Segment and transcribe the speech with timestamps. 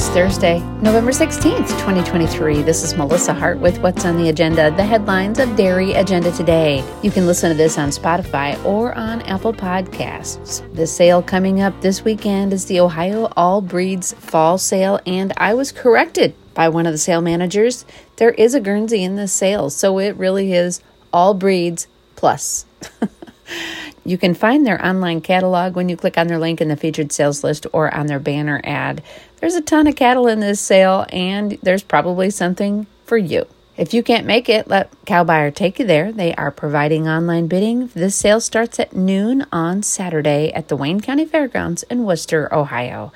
[0.00, 2.62] It's Thursday, November 16th, 2023.
[2.62, 6.82] This is Melissa Hart with What's on the Agenda, the headlines of Dairy Agenda Today.
[7.02, 10.62] You can listen to this on Spotify or on Apple Podcasts.
[10.74, 15.52] The sale coming up this weekend is the Ohio All Breeds Fall Sale, and I
[15.52, 17.84] was corrected by one of the sale managers.
[18.16, 20.80] There is a Guernsey in this sale, so it really is
[21.12, 22.64] all breeds plus.
[24.10, 27.12] You can find their online catalog when you click on their link in the featured
[27.12, 29.04] sales list or on their banner ad.
[29.36, 33.46] There's a ton of cattle in this sale, and there's probably something for you.
[33.76, 36.10] If you can't make it, let CowBuyer take you there.
[36.10, 37.86] They are providing online bidding.
[37.94, 43.12] This sale starts at noon on Saturday at the Wayne County Fairgrounds in Wooster, Ohio.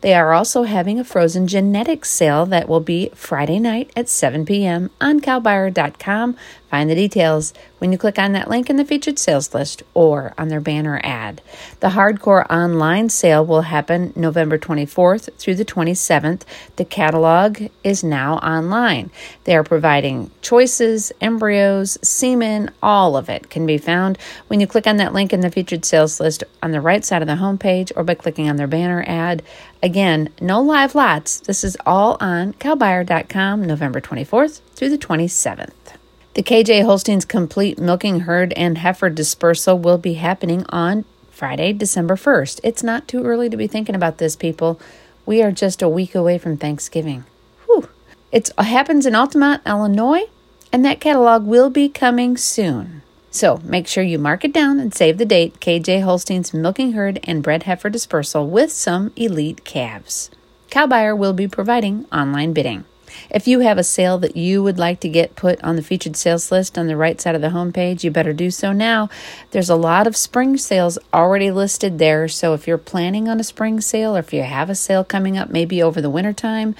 [0.00, 4.46] They are also having a frozen genetics sale that will be Friday night at 7
[4.46, 4.90] p.m.
[5.00, 6.36] on cowbuyer.com.
[6.70, 10.34] Find the details when you click on that link in the featured sales list or
[10.36, 11.40] on their banner ad.
[11.80, 16.42] The hardcore online sale will happen November 24th through the 27th.
[16.76, 19.10] The catalog is now online.
[19.44, 24.18] They are providing choices, embryos, semen, all of it can be found
[24.48, 27.22] when you click on that link in the featured sales list on the right side
[27.22, 29.42] of the homepage or by clicking on their banner ad.
[29.82, 31.38] Again, no live lots.
[31.38, 35.96] This is all on cowbuyer.com November 24th through the 27th.
[36.36, 42.14] The KJ Holstein's complete milking herd and heifer dispersal will be happening on Friday, December
[42.14, 42.60] 1st.
[42.62, 44.78] It's not too early to be thinking about this, people.
[45.24, 47.24] We are just a week away from Thanksgiving.
[47.64, 47.88] Whew.
[48.32, 50.24] It happens in Altamont, Illinois,
[50.70, 53.00] and that catalog will be coming soon.
[53.30, 57.18] So make sure you mark it down and save the date KJ Holstein's milking herd
[57.24, 60.30] and bred heifer dispersal with some elite calves.
[60.70, 62.84] Cowbuyer will be providing online bidding.
[63.30, 66.16] If you have a sale that you would like to get put on the featured
[66.16, 69.08] sales list on the right side of the homepage, you better do so now.
[69.50, 73.44] There's a lot of spring sales already listed there, so if you're planning on a
[73.44, 76.74] spring sale or if you have a sale coming up maybe over the winter time,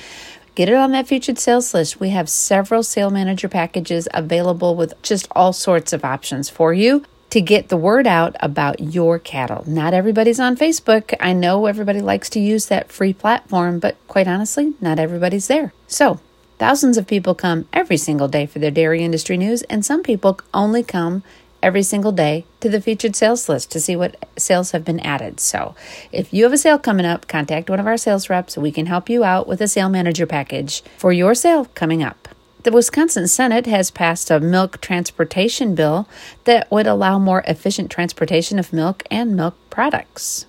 [0.54, 2.00] Get it on that featured sales list.
[2.00, 7.04] We have several sale manager packages available with just all sorts of options for you
[7.36, 9.62] to get the word out about your cattle.
[9.66, 11.14] Not everybody's on Facebook.
[11.20, 15.74] I know everybody likes to use that free platform, but quite honestly, not everybody's there.
[15.86, 16.18] So,
[16.58, 20.40] thousands of people come every single day for their dairy industry news, and some people
[20.54, 21.22] only come
[21.62, 25.38] every single day to the featured sales list to see what sales have been added.
[25.38, 25.74] So,
[26.12, 28.56] if you have a sale coming up, contact one of our sales reps.
[28.56, 32.25] We can help you out with a sale manager package for your sale coming up.
[32.66, 36.08] The Wisconsin Senate has passed a milk transportation bill
[36.46, 40.46] that would allow more efficient transportation of milk and milk products.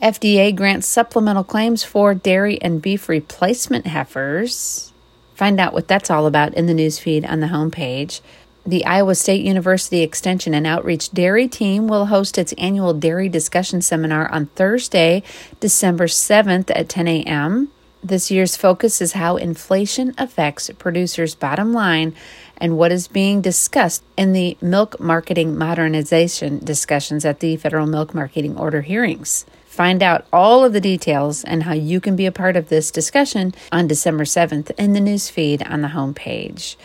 [0.00, 4.92] FDA grants supplemental claims for dairy and beef replacement heifers.
[5.34, 8.20] Find out what that's all about in the newsfeed on the homepage.
[8.64, 13.82] The Iowa State University Extension and Outreach Dairy Team will host its annual Dairy Discussion
[13.82, 15.24] Seminar on Thursday,
[15.58, 17.72] December 7th at 10 a.m.
[18.04, 22.14] This year's focus is how inflation affects producers' bottom line
[22.58, 28.14] and what is being discussed in the milk marketing modernization discussions at the Federal Milk
[28.14, 29.46] Marketing Order hearings.
[29.66, 32.90] Find out all of the details and how you can be a part of this
[32.90, 36.76] discussion on December 7th in the newsfeed on the homepage.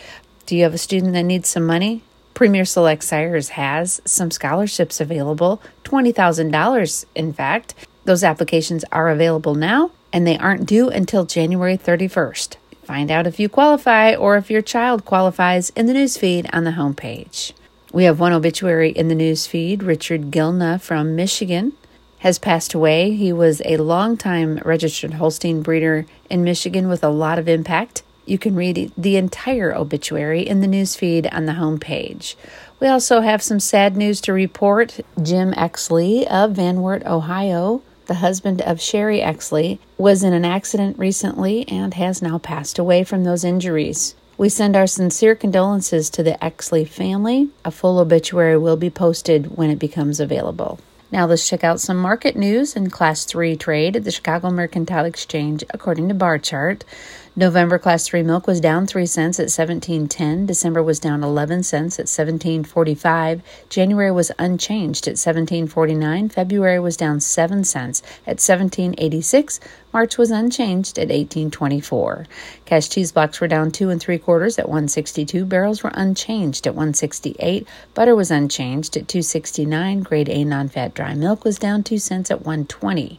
[0.46, 2.02] Do you have a student that needs some money?
[2.34, 7.74] Premier Select Sires has some scholarships available, $20,000 in fact.
[8.04, 12.56] Those applications are available now and they aren't due until January 31st.
[12.84, 16.72] Find out if you qualify or if your child qualifies in the newsfeed on the
[16.72, 17.52] homepage.
[17.92, 19.86] We have one obituary in the newsfeed.
[19.86, 21.74] Richard Gilna from Michigan
[22.20, 23.12] has passed away.
[23.12, 28.02] He was a longtime registered Holstein breeder in Michigan with a lot of impact.
[28.24, 32.34] You can read the entire obituary in the newsfeed on the homepage.
[32.80, 35.00] We also have some sad news to report.
[35.20, 40.98] Jim Exley of Van Wert, Ohio, the husband of Sherry Exley, was in an accident
[40.98, 44.14] recently and has now passed away from those injuries.
[44.38, 47.50] We send our sincere condolences to the Exley family.
[47.64, 50.80] A full obituary will be posted when it becomes available.
[51.12, 55.04] Now let's check out some market news in Class 3 trade at the Chicago Mercantile
[55.04, 56.84] Exchange according to Barchart.
[57.34, 60.46] November class 3 milk was down 3 cents at 17.10.
[60.46, 63.40] December was down 11 cents at 17.45.
[63.70, 66.30] January was unchanged at 17.49.
[66.30, 69.60] February was down 7 cents at 17.86.
[69.94, 72.26] March was unchanged at 18.24.
[72.66, 75.46] Cash cheese blocks were down 2 and 3 quarters at 162.
[75.46, 77.66] Barrels were unchanged at 168.
[77.94, 80.02] Butter was unchanged at 269.
[80.02, 83.18] Grade A non-fat dry milk was down 2 cents at 120.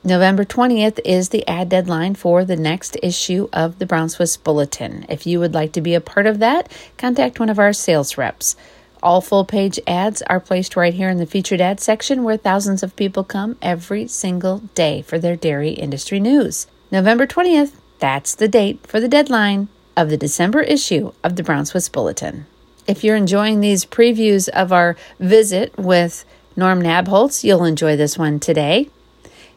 [0.02, 5.06] November 20th is the ad deadline for the next issue of the Brown Swiss Bulletin.
[5.08, 8.18] If you would like to be a part of that, contact one of our sales
[8.18, 8.56] reps.
[9.02, 12.82] All full page ads are placed right here in the featured ad section where thousands
[12.82, 16.66] of people come every single day for their dairy industry news.
[16.90, 21.64] November 20th, that's the date for the deadline of the December issue of the Brown
[21.64, 22.46] Swiss Bulletin.
[22.86, 26.24] If you're enjoying these previews of our visit with
[26.56, 28.88] Norm Nabholz, you'll enjoy this one today.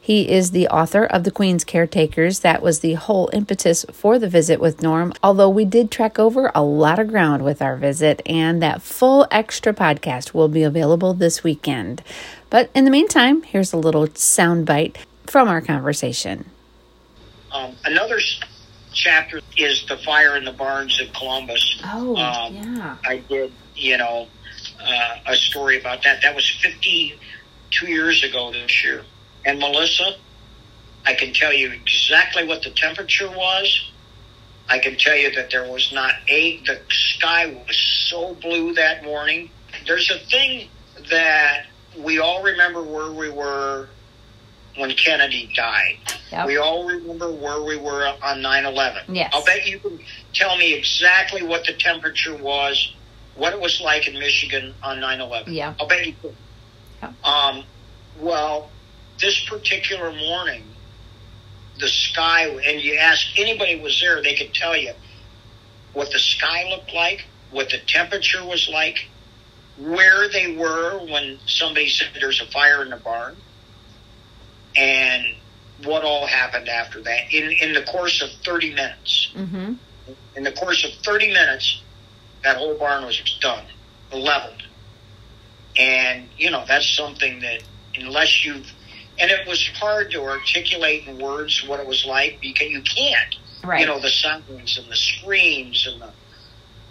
[0.03, 2.39] He is the author of The Queen's Caretakers.
[2.39, 6.51] That was the whole impetus for the visit with Norm, although we did trek over
[6.55, 11.13] a lot of ground with our visit, and that full extra podcast will be available
[11.13, 12.01] this weekend.
[12.49, 14.95] But in the meantime, here's a little soundbite
[15.27, 16.49] from our conversation.
[17.51, 18.19] Um, another
[18.91, 21.79] chapter is the fire in the barns in Columbus.
[21.85, 22.97] Oh, um, yeah.
[23.05, 24.27] I did, you know,
[24.83, 26.23] uh, a story about that.
[26.23, 29.03] That was 52 years ago this year.
[29.45, 30.15] And Melissa,
[31.05, 33.91] I can tell you exactly what the temperature was.
[34.69, 37.77] I can tell you that there was not a, the sky was
[38.09, 39.49] so blue that morning.
[39.85, 40.69] There's a thing
[41.09, 41.65] that
[41.97, 43.89] we all remember where we were
[44.77, 45.97] when Kennedy died.
[46.31, 46.47] Yep.
[46.47, 49.15] We all remember where we were on 9 11.
[49.15, 49.31] Yes.
[49.33, 49.99] I'll bet you can
[50.33, 52.95] tell me exactly what the temperature was,
[53.35, 55.53] what it was like in Michigan on 9 11.
[55.53, 55.73] Yeah.
[55.79, 56.35] I'll bet you could.
[57.01, 57.25] Yep.
[57.25, 57.63] Um,
[58.19, 58.69] well,
[59.21, 60.63] this particular morning,
[61.79, 64.93] the sky, and you ask anybody who was there, they could tell you
[65.93, 69.07] what the sky looked like, what the temperature was like,
[69.77, 73.35] where they were when somebody said there's a fire in the barn,
[74.75, 75.25] and
[75.83, 79.31] what all happened after that in, in the course of 30 minutes.
[79.35, 79.73] Mm-hmm.
[80.35, 81.81] In the course of 30 minutes,
[82.43, 83.65] that whole barn was done,
[84.11, 84.63] leveled.
[85.77, 87.63] And, you know, that's something that
[87.95, 88.71] unless you've
[89.21, 93.35] and it was hard to articulate in words what it was like because you can't.
[93.63, 93.81] Right.
[93.81, 96.11] You know the sounds and the screams and the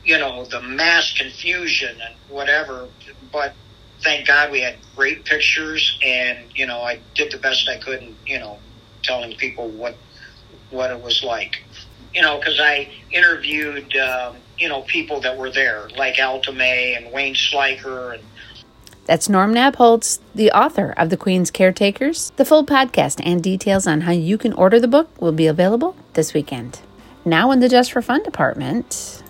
[0.05, 2.89] you know the mass confusion and whatever.
[3.33, 3.55] But
[4.03, 8.01] thank God we had great pictures, and you know I did the best I could,
[8.01, 8.59] in, you know,
[9.03, 9.97] telling people what
[10.71, 11.63] what it was like.
[12.15, 16.95] You know, because I interviewed um, you know people that were there, like Alta May
[16.95, 18.23] and Wayne Schleicher and
[19.11, 22.31] that's Norm Nabholz, the author of The Queen's Caretakers.
[22.37, 25.97] The full podcast and details on how you can order the book will be available
[26.13, 26.79] this weekend.
[27.25, 29.25] Now, in the Just for Fun department,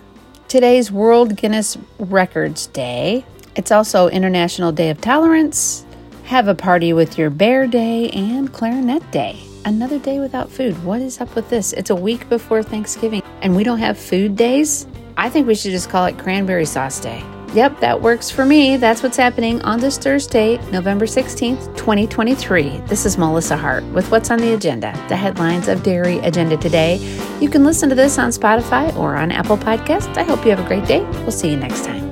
[0.47, 3.25] today's World Guinness Records Day.
[3.55, 5.83] It's also International Day of Tolerance,
[6.25, 9.39] Have a Party with Your Bear Day, and Clarinet Day.
[9.65, 10.83] Another day without food.
[10.83, 11.73] What is up with this?
[11.73, 14.85] It's a week before Thanksgiving, and we don't have food days?
[15.17, 17.23] I think we should just call it Cranberry Sauce Day.
[17.53, 18.77] Yep, that works for me.
[18.77, 22.77] That's what's happening on this Thursday, November 16th, 2023.
[22.85, 26.97] This is Melissa Hart with What's on the Agenda, the headlines of Dairy Agenda today.
[27.41, 30.15] You can listen to this on Spotify or on Apple Podcasts.
[30.15, 31.01] I hope you have a great day.
[31.23, 32.10] We'll see you next time.